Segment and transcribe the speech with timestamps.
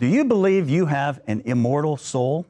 [0.00, 2.46] Do you believe you have an immortal soul?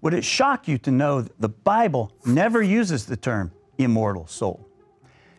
[0.00, 4.66] Would it shock you to know that the Bible never uses the term immortal soul?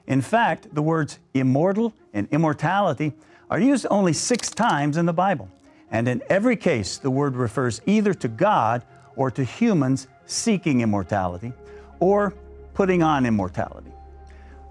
[0.06, 3.14] In fact, the words immortal and immortality
[3.50, 5.50] are used only six times in the Bible.
[5.90, 8.86] And in every case, the word refers either to God
[9.16, 11.52] or to humans seeking immortality
[12.00, 12.36] or
[12.76, 13.92] putting on immortality.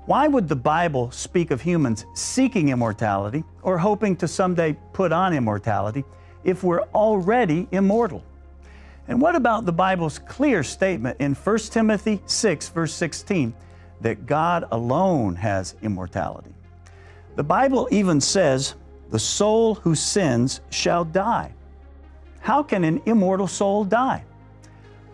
[0.06, 5.34] Why would the Bible speak of humans seeking immortality or hoping to someday put on
[5.34, 6.04] immortality
[6.48, 8.24] if we're already immortal?
[9.06, 13.54] And what about the Bible's clear statement in 1 Timothy 6, verse 16,
[14.00, 16.54] that God alone has immortality?
[17.36, 18.74] The Bible even says,
[19.10, 21.52] The soul who sins shall die.
[22.40, 24.24] How can an immortal soul die?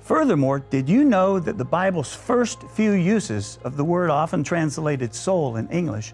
[0.01, 5.15] Furthermore, did you know that the Bible's first few uses of the word often translated
[5.15, 6.13] soul in English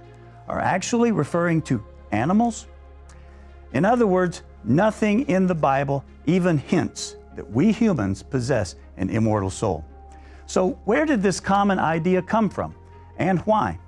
[0.49, 1.83] are actually referring to
[2.13, 2.69] animals?
[3.73, 9.51] In other words, nothing in the Bible even hints that we humans possess an immortal
[9.51, 9.85] soul.
[10.47, 12.75] So, where did this common idea come from
[13.19, 13.79] and why?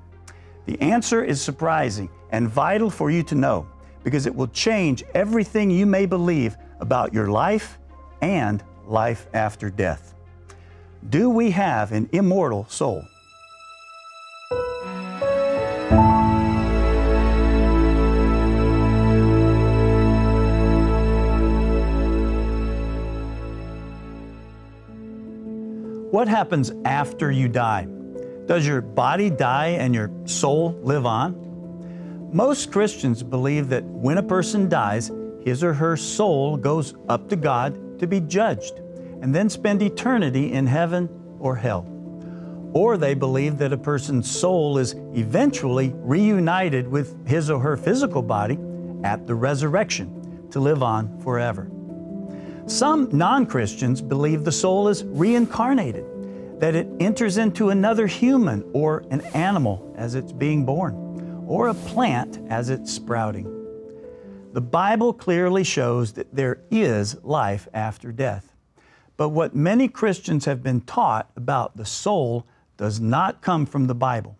[0.67, 3.67] The answer is surprising and vital for you to know
[4.05, 7.79] because it will change everything you may believe about your life
[8.20, 10.14] and life after death.
[11.09, 13.05] Do we have an immortal soul?
[26.12, 27.86] What happens after you die?
[28.44, 32.28] Does your body die and your soul live on?
[32.30, 35.10] Most Christians believe that when a person dies,
[35.42, 38.74] his or her soul goes up to God to be judged
[39.22, 41.86] and then spend eternity in heaven or hell.
[42.74, 48.20] Or they believe that a person's soul is eventually reunited with his or her physical
[48.20, 48.58] body
[49.02, 51.72] at the resurrection to live on forever.
[52.66, 59.05] Some non Christians believe the soul is reincarnated, that it enters into another human or
[59.11, 63.48] an animal as it's being born, or a plant as it's sprouting.
[64.52, 68.52] The Bible clearly shows that there is life after death.
[69.17, 72.46] But what many Christians have been taught about the soul
[72.77, 74.36] does not come from the Bible.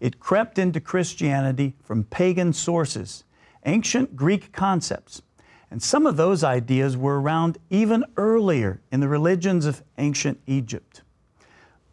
[0.00, 3.24] It crept into Christianity from pagan sources,
[3.66, 5.22] ancient Greek concepts.
[5.70, 11.02] And some of those ideas were around even earlier in the religions of ancient Egypt.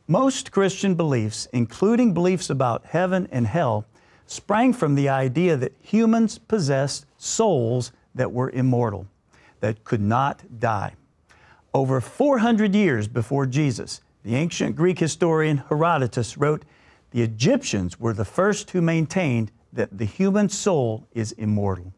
[0.07, 3.85] Most Christian beliefs, including beliefs about heaven and hell,
[4.27, 9.07] sprang from the idea that humans possessed souls that were immortal,
[9.59, 10.93] that could not die.
[11.73, 16.63] Over 400 years before Jesus, the ancient Greek historian Herodotus wrote,
[17.11, 21.93] The Egyptians were the first who maintained that the human soul is immortal.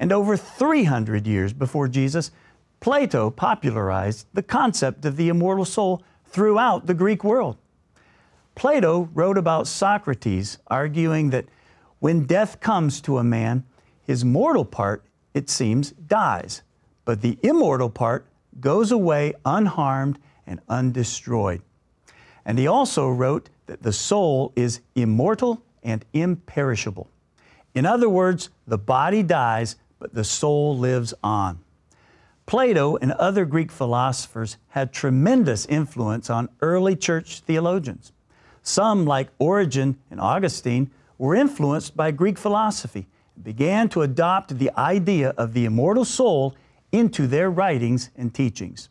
[0.00, 2.32] And over 300 years before Jesus,
[2.80, 7.58] Plato popularized the concept of the immortal soul throughout the Greek world.
[8.54, 11.44] Plato wrote about Socrates, arguing that
[11.98, 13.64] when death comes to a man,
[14.02, 16.62] his mortal part, it seems, dies,
[17.04, 18.26] but the immortal part
[18.58, 21.60] goes away unharmed and undestroyed.
[22.46, 27.10] And he also wrote that the soul is immortal and imperishable.
[27.74, 31.60] In other words, the body dies, but the soul lives on.
[32.46, 38.10] Plato and other Greek philosophers had tremendous influence on early church theologians.
[38.64, 43.06] Some, like Origen and Augustine, were influenced by Greek philosophy
[43.36, 46.56] and began to adopt the idea of the immortal soul
[46.90, 48.88] into their writings and teachings.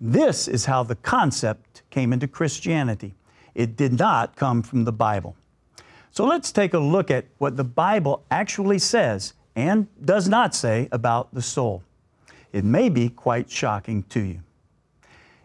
[0.00, 3.14] This is how the concept came into Christianity.
[3.54, 5.36] It did not come from the Bible.
[6.10, 10.88] So let's take a look at what the Bible actually says and does not say
[10.92, 11.82] about the soul.
[12.52, 14.40] It may be quite shocking to you.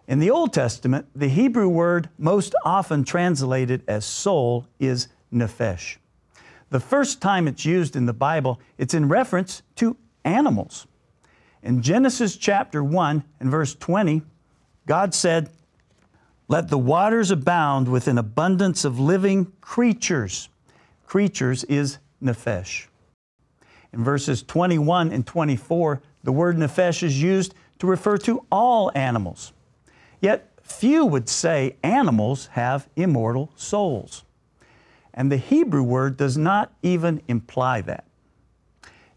[0.08, 5.98] In the Old Testament, the Hebrew word most often translated as soul is nephesh.
[6.70, 9.96] The first time it's used in the Bible, it's in reference to
[10.26, 10.88] animals.
[11.64, 14.22] In Genesis chapter 1 and verse 20,
[14.86, 15.50] God said,
[16.48, 20.50] Let the waters abound with an abundance of living creatures.
[21.06, 22.88] Creatures is nephesh.
[23.94, 29.54] In verses 21 and 24, the word nephesh is used to refer to all animals.
[30.22, 34.24] Yet few would say animals have immortal souls.
[35.14, 38.06] And the Hebrew word does not even imply that.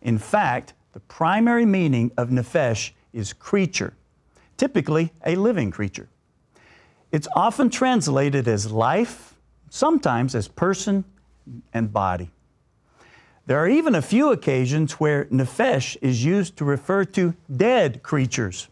[0.03, 3.95] In fact, the primary meaning of nephesh is creature,
[4.57, 6.09] typically a living creature.
[7.13, 9.35] It's often translated as life,
[9.71, 11.05] sometimes as person
[11.73, 12.31] and body.
[13.47, 18.69] There are even a few occasions where nephesh is used to refer to dead creatures.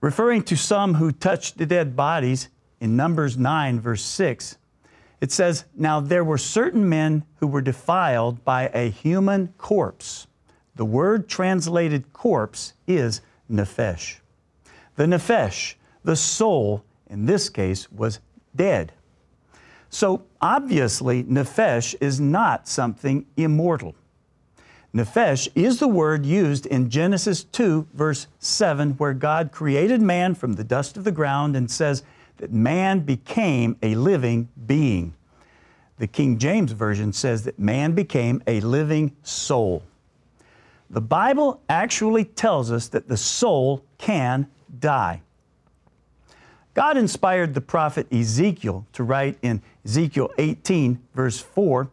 [0.00, 2.48] Referring to some who touched the dead bodies
[2.80, 4.56] in Numbers 9, verse 6,
[5.20, 10.26] it says, Now there were certain men who were defiled by a human corpse.
[10.74, 13.20] The word translated corpse is
[13.50, 14.18] nephesh.
[14.96, 15.74] The nephesh,
[16.04, 18.20] the soul, in this case, was
[18.54, 18.92] dead.
[19.92, 23.94] So obviously, nephesh is not something immortal.
[24.94, 30.54] Nephesh is the word used in Genesis 2, verse 7, where God created man from
[30.54, 32.02] the dust of the ground and says
[32.38, 35.12] that man became a living being.
[35.98, 39.82] The King James Version says that man became a living soul.
[40.88, 44.46] The Bible actually tells us that the soul can
[44.80, 45.20] die.
[46.74, 51.90] God inspired the prophet Ezekiel to write in Ezekiel 18, verse 4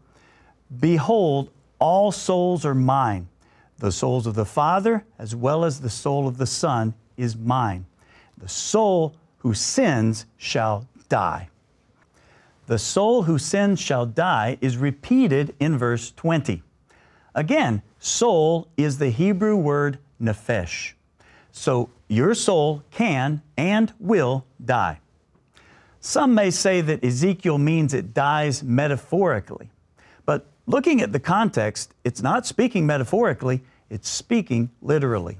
[0.80, 1.50] Behold,
[1.80, 3.28] all souls are mine.
[3.80, 7.86] The souls of the Father, as well as the soul of the Son, is mine.
[8.38, 11.50] The soul who sins shall die.
[12.68, 16.62] The soul who sins shall die is repeated in verse 20.
[17.34, 20.94] Again, soul is the Hebrew word nephesh.
[21.52, 25.00] So your soul can and will die.
[26.02, 29.70] Some may say that Ezekiel means it dies metaphorically,
[30.26, 35.38] but looking at the context, it's not speaking metaphorically, it's speaking literally.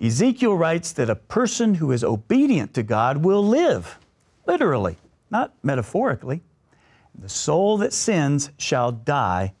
[0.00, 3.98] Ezekiel writes that a person who is obedient to God will live,
[4.46, 4.96] literally,
[5.30, 6.40] not metaphorically.
[7.14, 9.52] The soul that sins shall die,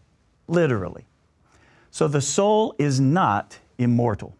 [0.48, 1.04] literally.
[1.90, 4.34] So the soul is not immortal.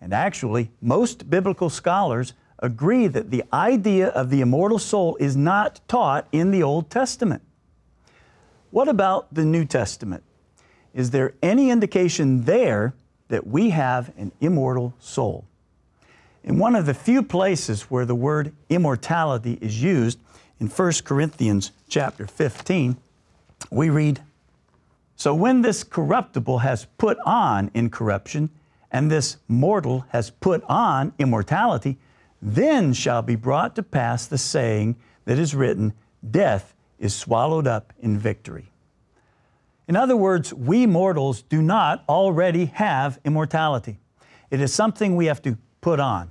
[0.00, 5.80] And actually, most biblical scholars agree that the idea of the immortal soul is not
[5.88, 7.42] taught in the Old Testament.
[8.70, 10.22] What about the New Testament?
[10.94, 12.94] Is there any indication there
[13.28, 15.44] that we have an immortal soul?
[16.42, 20.18] In one of the few places where the word immortality is used,
[20.58, 22.96] in 1 Corinthians chapter 15,
[23.70, 24.20] we read,
[25.16, 28.50] So when this corruptible has put on incorruption,
[28.90, 31.98] and this mortal has put on immortality,
[32.42, 35.92] then shall be brought to pass the saying that is written,
[36.28, 38.70] Death is swallowed up in victory.
[39.88, 43.98] In other words, we mortals do not already have immortality.
[44.50, 46.30] It is something we have to put on.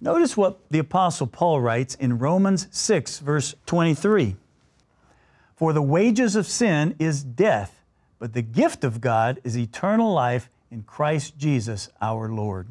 [0.00, 4.36] Notice what the Apostle Paul writes in Romans 6, verse 23
[5.54, 7.82] For the wages of sin is death,
[8.18, 12.68] but the gift of God is eternal life in Christ Jesus our Lord.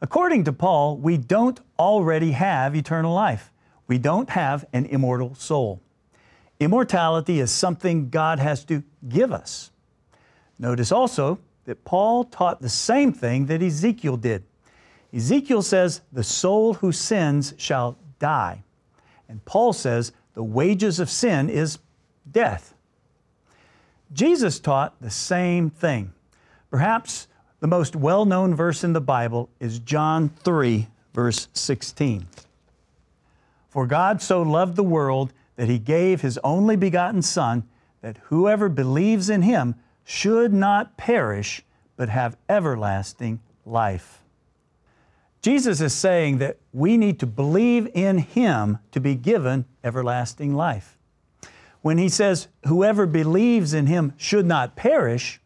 [0.00, 3.52] According to Paul, we don't already have eternal life.
[3.86, 5.80] We don't have an immortal soul.
[6.58, 9.70] Immortality is something God has to give us.
[10.58, 14.44] Notice also that Paul taught the same thing that Ezekiel did.
[15.14, 18.62] Ezekiel says, The soul who sins shall die.
[19.28, 21.78] And Paul says, The wages of sin is
[22.30, 22.74] death.
[24.12, 26.12] Jesus taught the same thing.
[26.72, 27.28] Perhaps
[27.60, 32.26] the most well known verse in the Bible is John 3, verse 16.
[33.68, 37.68] For God so loved the world that he gave his only begotten Son,
[38.00, 41.62] that whoever believes in him should not perish,
[41.96, 44.22] but have everlasting life.
[45.42, 50.96] Jesus is saying that we need to believe in him to be given everlasting life.
[51.82, 55.38] When he says, whoever believes in him should not perish,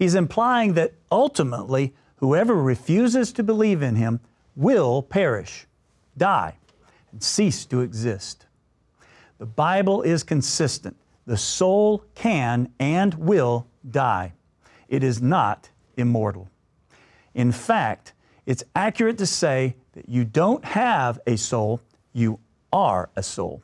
[0.00, 4.20] He's implying that ultimately, whoever refuses to believe in him
[4.56, 5.66] will perish,
[6.16, 6.56] die,
[7.12, 8.46] and cease to exist.
[9.38, 10.96] The Bible is consistent.
[11.26, 14.32] The soul can and will die.
[14.88, 16.48] It is not immortal.
[17.34, 18.14] In fact,
[18.46, 21.78] it's accurate to say that you don't have a soul,
[22.14, 22.40] you
[22.72, 23.62] are a soul.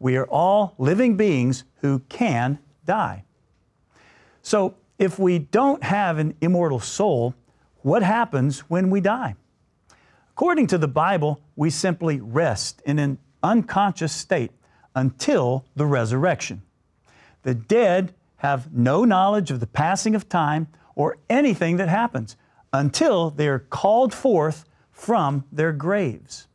[0.00, 3.22] We are all living beings who can die.
[4.42, 7.34] So, if we don't have an immortal soul,
[7.80, 9.34] what happens when we die?
[10.32, 14.52] According to the Bible, we simply rest in an unconscious state
[14.94, 16.60] until the resurrection.
[17.44, 22.36] The dead have no knowledge of the passing of time or anything that happens
[22.70, 26.46] until they are called forth from their graves.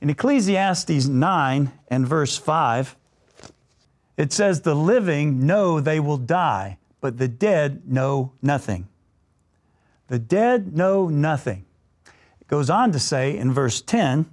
[0.00, 2.96] In Ecclesiastes 9 and verse 5,
[4.16, 8.88] it says, The living know they will die but the dead know nothing.
[10.06, 11.66] The dead know nothing.
[12.40, 14.24] It goes on to say in verse 10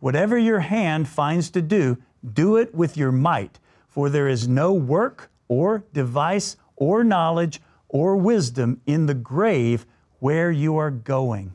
[0.00, 1.96] Whatever your hand finds to do,
[2.34, 8.16] do it with your might, for there is no work or device or knowledge or
[8.16, 9.86] wisdom in the grave
[10.18, 11.54] where you are going.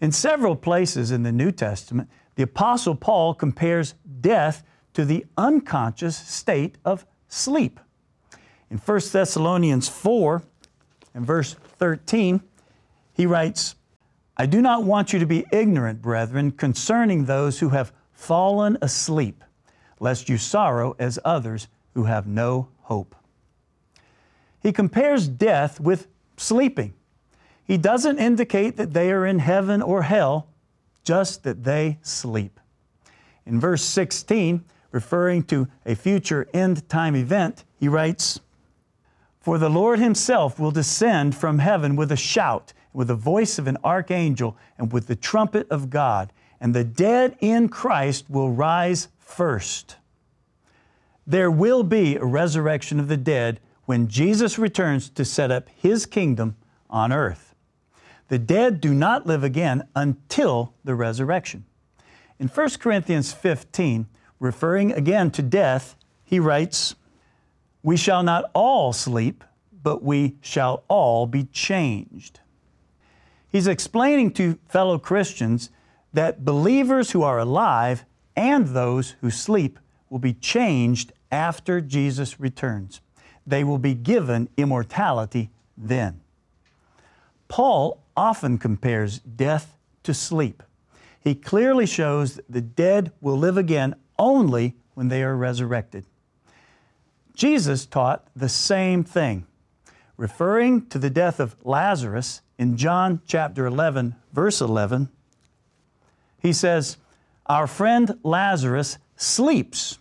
[0.00, 4.62] In several places in the New Testament, the Apostle Paul compares death
[4.94, 7.80] to the unconscious state of sleep.
[8.70, 10.42] In 1 Thessalonians 4
[11.14, 12.40] and verse 13,
[13.12, 13.76] he writes,
[14.36, 19.42] I do not want you to be ignorant, brethren, concerning those who have fallen asleep,
[20.00, 23.14] lest you sorrow as others who have no hope.
[24.60, 26.92] He compares death with sleeping.
[27.64, 30.48] He doesn't indicate that they are in heaven or hell,
[31.02, 32.60] just that they sleep.
[33.46, 38.40] In verse 16, referring to a future end time event, he writes,
[39.46, 43.68] For the Lord Himself will descend from heaven with a shout, with the voice of
[43.68, 49.06] an archangel, and with the trumpet of God, and the dead in Christ will rise
[49.20, 49.98] first.
[51.28, 56.06] There will be a resurrection of the dead when Jesus returns to set up His
[56.06, 56.56] kingdom
[56.90, 57.54] on earth.
[58.26, 61.66] The dead do not live again until the resurrection.
[62.40, 64.08] In 1 Corinthians 15,
[64.40, 66.96] referring again to death, he writes,
[67.86, 69.44] We shall not all sleep,
[69.84, 72.40] but we shall all be changed.
[73.48, 75.70] He's explaining to fellow Christians
[76.12, 79.78] that believers who are alive and those who sleep
[80.10, 83.00] will be changed after Jesus returns.
[83.46, 86.22] They will be given immortality then.
[87.46, 90.64] Paul often compares death to sleep.
[91.20, 96.04] He clearly shows that the dead will live again only when they are resurrected.
[97.36, 99.46] Jesus taught the same thing,
[100.16, 105.10] referring to the death of Lazarus in John chapter 11, verse 11.
[106.40, 106.96] He says,
[107.44, 109.98] Our friend Lazarus sleeps.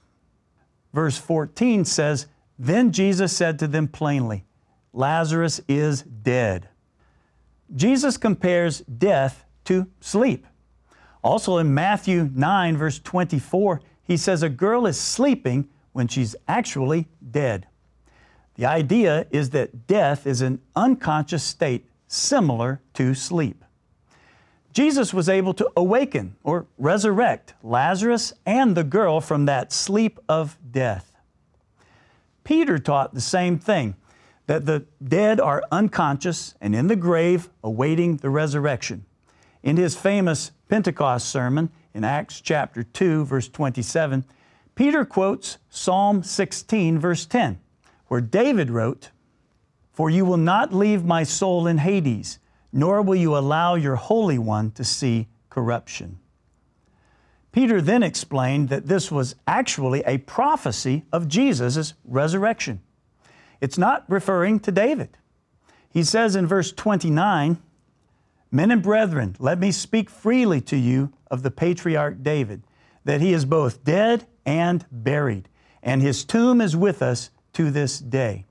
[0.94, 2.28] Verse 14 says,
[2.58, 4.46] Then Jesus said to them plainly,
[4.94, 6.70] Lazarus is dead.
[7.76, 10.48] Jesus compares death to sleep.
[11.22, 17.08] Also in Matthew 9, verse 24, he says a girl is sleeping when she's actually
[17.32, 17.68] dead.
[18.56, 23.64] The idea is that death is an unconscious state similar to sleep.
[24.72, 30.58] Jesus was able to awaken or resurrect Lazarus and the girl from that sleep of
[30.70, 31.16] death.
[32.44, 33.96] Peter taught the same thing
[34.48, 39.06] that the dead are unconscious and in the grave awaiting the resurrection.
[39.64, 44.26] In his famous Pentecost sermon in Acts chapter 2, verse 27,
[44.76, 47.60] Peter quotes Psalm 16, verse 10,
[48.08, 49.10] where David wrote,
[49.94, 52.40] For you will not leave my soul in Hades,
[52.74, 56.20] nor will you allow your Holy One to see corruption.
[57.54, 62.82] Peter then explained that this was actually a prophecy of Jesus' resurrection.
[63.62, 65.18] It's not referring to David.
[65.90, 67.58] He says in verse 29,
[68.52, 72.64] Men and brethren, let me speak freely to you of the patriarch David,
[73.06, 75.50] that he is both dead and buried,
[75.82, 78.46] and his tomb is with us to this day.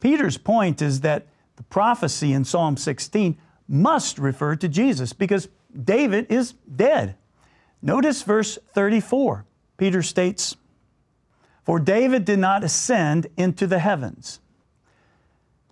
[0.00, 3.36] Peter's point is that the prophecy in Psalm 16
[3.68, 5.48] must refer to Jesus because
[5.84, 7.16] David is dead.
[7.82, 9.44] Notice verse 34.
[9.76, 10.56] Peter states,
[11.64, 14.40] For David did not ascend into the heavens.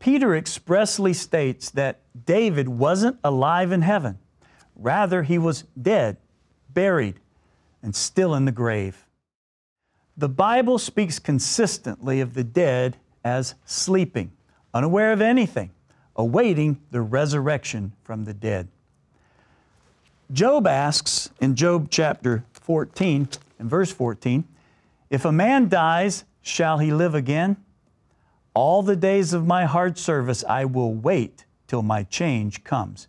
[0.01, 4.19] Peter expressly states that David wasn't alive in heaven.
[4.77, 6.17] Rather, he was dead,
[6.73, 7.19] buried,
[7.83, 9.07] and still in the grave.
[10.17, 14.33] The Bible speaks consistently of the dead as sleeping,
[14.75, 15.71] unaware of anything,
[16.17, 18.69] awaiting the resurrection from the dead.
[20.33, 24.45] Job asks in Job chapter 14 and verse 14,
[25.09, 27.57] If a man dies, shall he live again?
[28.55, 33.07] All the days of my hard service I will wait till my change comes.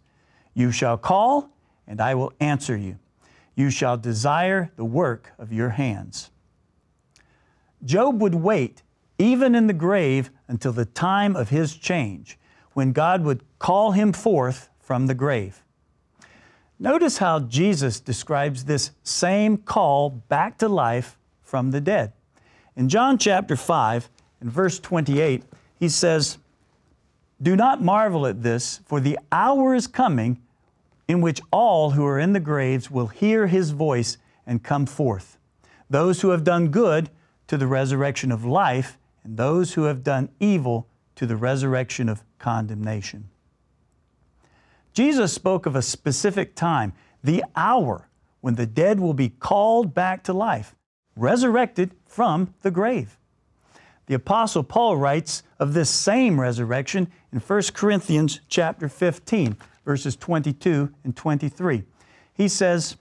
[0.53, 1.49] You shall call,
[1.87, 2.99] and I will answer you.
[3.59, 6.31] You shall desire the work of your hands.
[7.83, 8.83] Job would wait,
[9.17, 12.39] even in the grave, until the time of his change,
[12.71, 15.61] when God would call him forth from the grave.
[16.79, 22.13] Notice how Jesus describes this same call back to life from the dead.
[22.77, 24.09] In John chapter 5,
[24.41, 25.43] in verse 28,
[25.77, 26.37] he says,
[27.41, 30.39] Do not marvel at this, for the hour is coming
[31.09, 35.39] in which all who are in the graves will hear his voice and come forth.
[35.89, 37.09] Those who have done good
[37.47, 42.23] to the resurrection of life, and those who have done evil to the resurrection of
[42.37, 43.27] condemnation.
[44.93, 48.07] Jesus spoke of a specific time, the hour,
[48.41, 50.75] when the dead will be called back to life,
[51.15, 53.17] resurrected from the grave.
[54.05, 60.93] The apostle Paul writes of this same resurrection in 1 Corinthians chapter 15, verses 22
[61.03, 61.83] and 23.
[62.33, 62.95] He says,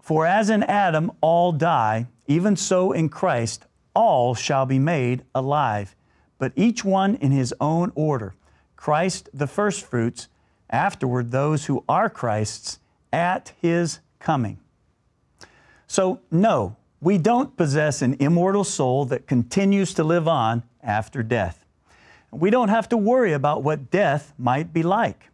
[0.00, 5.94] "For as in Adam all die, even so in Christ all shall be made alive,
[6.38, 8.34] but each one in his own order.
[8.76, 10.28] Christ the firstfruits,
[10.68, 12.80] afterward those who are Christ's
[13.12, 14.58] at his coming."
[15.86, 21.64] So, no, we don't possess an immortal soul that continues to live on after death.
[22.30, 25.30] We don't have to worry about what death might be like.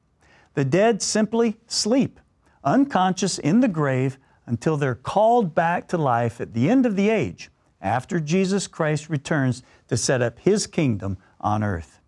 [0.55, 2.19] The dead simply sleep,
[2.65, 7.09] unconscious in the grave until they're called back to life at the end of the
[7.09, 12.01] age, after Jesus Christ returns to set up His kingdom on earth.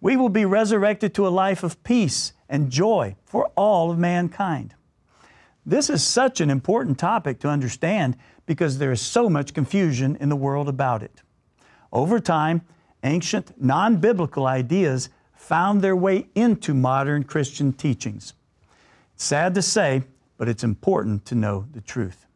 [0.00, 4.74] We will be resurrected to a life of peace and joy for all of mankind.
[5.64, 10.28] This is such an important topic to understand because there is so much confusion in
[10.28, 11.22] the world about it.
[11.92, 12.62] Over time,
[13.04, 15.10] ancient non biblical ideas
[15.40, 18.34] found their way into modern Christian teachings.
[19.16, 20.04] Sad to say,
[20.36, 22.26] but it's important to know the truth.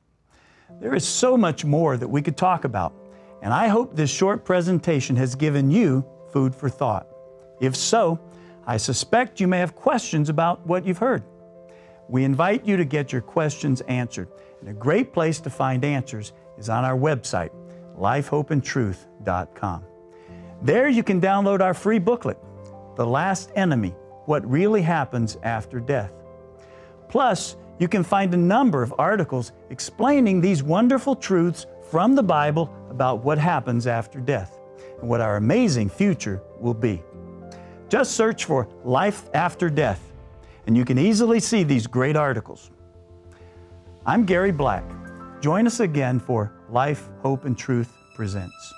[0.80, 2.94] There is so much more that we could talk about,
[3.42, 7.06] and I hope this short presentation has given you food for thought.
[7.61, 8.18] If so,
[8.66, 11.23] I suspect you may have questions about what you've heard.
[12.08, 14.28] We invite you to get your questions answered.
[14.61, 17.50] And a great place to find answers is on our website,
[17.99, 19.84] lifehopeandtruth.com.
[20.62, 22.38] There you can download our free booklet,
[22.96, 23.94] The Last Enemy
[24.26, 26.12] What Really Happens After Death.
[27.08, 32.72] Plus, you can find a number of articles explaining these wonderful truths from the Bible
[32.90, 34.58] about what happens after death
[35.00, 37.02] and what our amazing future will be.
[37.88, 40.12] Just search for Life After Death,
[40.66, 42.70] and you can easily see these great articles.
[44.06, 44.84] I'm Gary Black.
[45.40, 48.72] Join us again for Life, Hope, and Truth Presents.